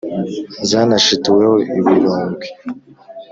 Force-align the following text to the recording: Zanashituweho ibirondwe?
Zanashituweho 0.69 1.55
ibirondwe? 1.79 2.47